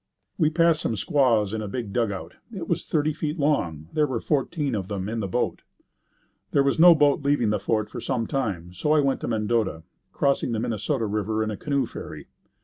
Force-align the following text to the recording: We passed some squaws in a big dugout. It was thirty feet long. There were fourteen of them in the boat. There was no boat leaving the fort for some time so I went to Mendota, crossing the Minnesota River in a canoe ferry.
We 0.39 0.49
passed 0.49 0.81
some 0.81 0.95
squaws 0.95 1.53
in 1.53 1.61
a 1.61 1.67
big 1.67 1.93
dugout. 1.93 2.33
It 2.51 2.67
was 2.67 2.85
thirty 2.87 3.13
feet 3.13 3.37
long. 3.37 3.87
There 3.93 4.07
were 4.07 4.19
fourteen 4.19 4.73
of 4.73 4.87
them 4.87 5.07
in 5.07 5.19
the 5.19 5.27
boat. 5.27 5.61
There 6.53 6.63
was 6.63 6.79
no 6.79 6.95
boat 6.95 7.21
leaving 7.21 7.51
the 7.51 7.59
fort 7.59 7.87
for 7.87 8.01
some 8.01 8.25
time 8.25 8.73
so 8.73 8.93
I 8.93 8.99
went 8.99 9.21
to 9.21 9.27
Mendota, 9.27 9.83
crossing 10.11 10.53
the 10.53 10.59
Minnesota 10.59 11.05
River 11.05 11.43
in 11.43 11.51
a 11.51 11.55
canoe 11.55 11.85
ferry. 11.85 12.25